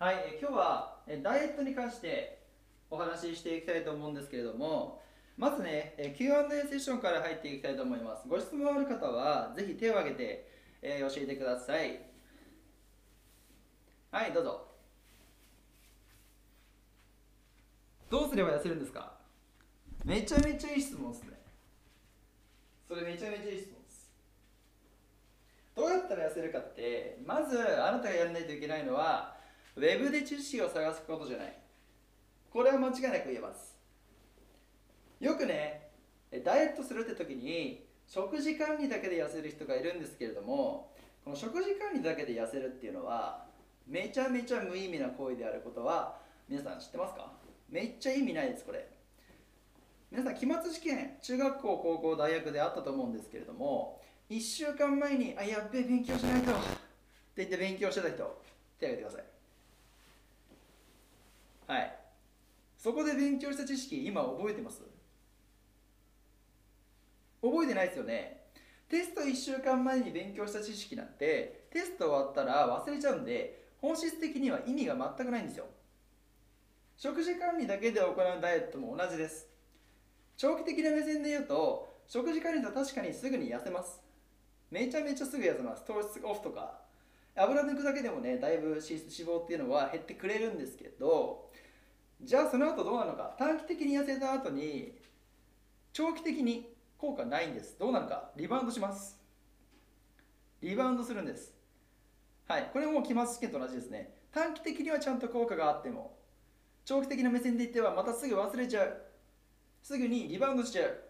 [0.00, 2.38] はい、今日はダイエットに関して
[2.90, 5.02] お話ししていきたいと思うんですけれども
[5.36, 8.26] まずね Q&A セッションから入っていきたいと思います。
[8.26, 10.48] ご質問ある方はぜひ手を挙げて、
[10.80, 12.00] え教えてください。
[14.10, 14.68] はいどうぞ。
[18.08, 19.12] どうすれば痩せるんですか？
[20.02, 21.28] めちゃめちゃいい質問ですね。
[22.88, 24.10] それめちゃめちゃいい質問です。
[25.76, 29.38] どうやったら痩せるかってまずあなたがやらないといけないのは
[29.76, 31.52] ウェブで知識を探すことじゃない。
[32.50, 33.76] これは間違いなく言えます。
[35.20, 35.90] よくね
[36.44, 40.92] ダイエットするって時に食事管理だけで痩せる人がいるんですけれども
[41.24, 43.44] この食事管理だけで痩せるっていうのは
[43.86, 46.18] めちゃめちゃ無意味な行為であることは
[46.48, 47.32] 皆さん知ってますか？
[47.68, 48.88] めっちゃ意味ないですこれ。
[50.10, 56.60] 皆さん期末試験中学校高校大学であったと思うんですけれども1週間前に「あやっべえ勉強しないと」って
[57.36, 59.24] 言って勉強してた人手を挙げてください。
[61.70, 61.96] はい。
[62.76, 64.82] そこで勉強した知識今覚えてます？
[67.40, 68.40] 覚えてないですよね。
[68.88, 75.66] テスト1週間前に勉強した知識なんてテスト終わったら忘れちゃうんで本質的には意味が全くないんですよ。
[76.96, 79.46] 食事管理だけで行うダイエットも同じです。
[80.36, 84.00] 長期的な目線で言うと食事管理だと確かにすぐに痩せます。
[84.72, 85.84] めちゃめちゃすぐ痩せます。
[85.84, 86.80] 糖質オフとか。
[87.36, 91.50] 油抜くだけでもねだいぶ脂肪っていうのは減ってくれるんですけど
[92.22, 93.34] じゃあその後どうなのか？
[93.38, 94.92] 短期的に痩せた後に
[95.92, 97.78] 長期的に効果ないんです。
[97.78, 98.30] どうなのか？
[98.36, 99.18] リバウンドします。
[100.60, 101.54] リバウンドするんです。
[102.46, 102.68] はい。
[102.72, 104.12] これも期末試験と同じですね。
[104.32, 106.18] 短期的にはちゃんと効果があっても
[106.84, 109.02] 長期的な目線で言ってはまたすぐ忘れちゃう。
[109.82, 111.00] すぐにリバウンドしちゃう。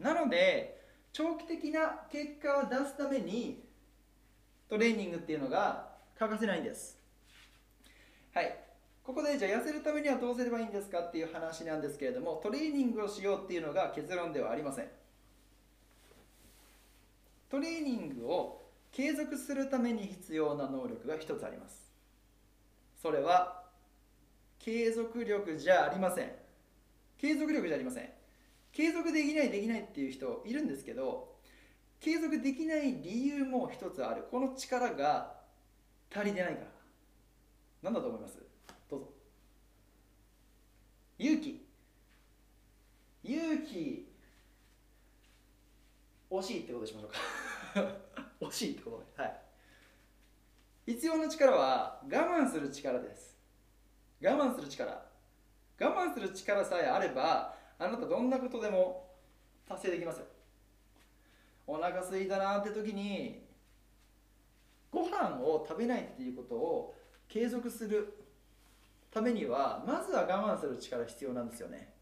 [0.00, 3.62] なので長期的な結果を出すために
[4.72, 5.86] トレーニングっていうのが
[6.18, 6.96] 欠かせないんです。
[8.32, 8.56] はい。
[9.04, 14.86] ここでじゃあ痩せるためにはどうすればいいんですかっていう話なんですけれどもトレーニングをしようっていうのが結論ではありません。
[17.50, 18.62] トレーニングを
[18.92, 21.92] 継続するために必要な能力が一つあります。
[22.96, 23.64] それは
[24.58, 26.32] 継続力じゃありません。
[27.18, 28.08] 継続力じゃありません。
[28.72, 31.31] 継続できないできないっていう人いるんですけど
[32.02, 34.24] 継続できない理由も一つある。
[34.28, 35.36] この力が
[36.12, 36.66] 足りてないから。
[37.80, 38.42] 何だと思います？
[38.90, 39.08] どうぞ。
[41.18, 41.64] 勇気。
[43.22, 44.08] 勇気
[46.28, 47.18] 惜しいってことしましょうか。
[48.48, 49.22] 惜しいってことで。
[49.22, 49.42] はい。
[50.86, 53.38] 必要な力は我慢する力です。
[54.20, 54.90] 我慢する力。
[55.78, 59.08] 我慢する力さえあればあなたどんなことでも
[59.68, 60.26] 達成できますよ。
[61.72, 63.46] お腹空いたなって時に
[64.90, 66.94] ご飯を食べないっていうことを
[67.30, 68.12] 継続する
[69.10, 71.94] ためにはまずは我慢する力必要なんですよね。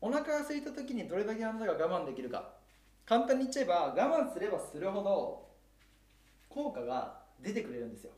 [0.00, 2.48] お腹が空いた時にどれだけあなたが我慢できるか。
[3.04, 5.46] 簡単に言っちゃえば我慢すればするほど
[6.48, 8.12] 効果が出てくれるんですよ。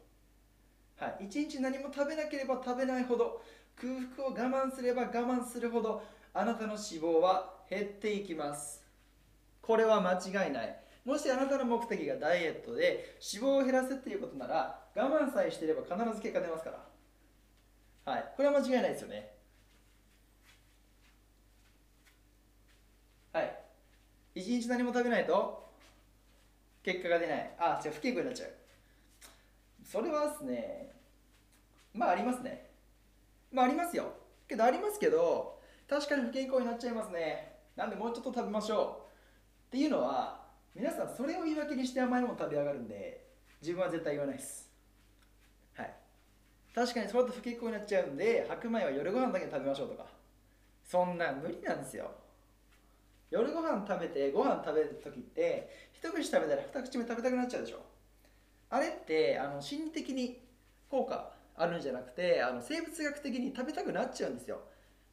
[0.97, 3.43] はい、一日何も食べなければ食べないほど
[3.75, 6.03] 空腹を我慢すれば我慢するほど
[6.33, 8.80] あなたの脂肪は減っていきます。
[9.63, 10.81] これは間違いない。
[11.05, 16.71] もしあなたの目的がダイエットで脂肪を減らすっていうことなら我慢さえしていれば必ず結果出ますか
[18.05, 18.13] ら。
[18.13, 18.33] はい。
[18.37, 19.35] これは間違いないですよね。
[23.33, 23.59] はい。
[24.35, 25.69] 一日何も食べないと
[26.83, 27.51] 結果が出ない。
[27.59, 27.93] あ違う。
[27.93, 28.51] 不健康になっちゃう。
[29.85, 30.93] それはですね。
[31.95, 32.71] まあありますね。
[33.53, 34.13] まあありますよ。
[34.49, 37.57] けどありますけど確かに不健康になっちゃいますね。
[37.77, 39.10] なんでもうちょっと食べましょう。
[39.71, 40.41] っていうのは
[40.75, 43.25] 皆さんそれを言い訳にして甘いもの食べ上がるんで
[43.63, 44.69] 自分は絶対言わないです。
[45.75, 45.95] はい。
[46.75, 50.07] 確かにそれだと不健康になっちゃうんで白米は夜ご飯だけ食べましょうとか。
[50.85, 52.11] そんな無理なんですよ。
[53.31, 57.79] 夜ご飯食べてご飯食べる時って一口食べたら二口目食べたくなっちゃうでしょ。
[58.71, 60.41] あれってあの心理的に
[60.91, 64.59] 効果あるんじゃなくてあの生物学的に食べたくなっちゃうんですよ。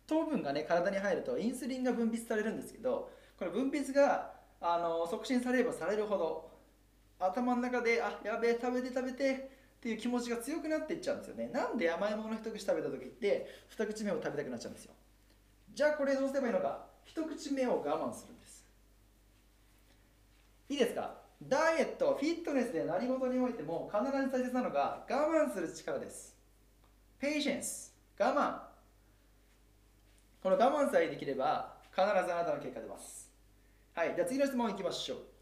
[0.07, 6.49] 糖分がね体に入るとインスリンが分泌されるんですけどこれ分泌があの促進されればされるほど
[7.19, 9.33] 頭の中であやべえ食べて食べて
[9.77, 11.49] っていう気持ちが強くなっていっちゃうんですよね。
[11.53, 14.93] なんで甘いもの一口食べた時って二口目を食べたくなっちゃうんですよ。
[15.73, 16.85] じゃあこれどうすればいいのか。
[17.05, 18.65] 一口目を我慢するんです。
[20.69, 21.13] いいですか？
[21.47, 26.35] ダイエットフィットネスで何事においても必ず大切なのが我慢する力です。
[27.19, 28.59] ペイシェンス我慢。
[30.41, 33.26] この我慢さえできれば必ずあなたの結果出ます。
[33.97, 35.36] はいじゃあ次の質問いきましょう。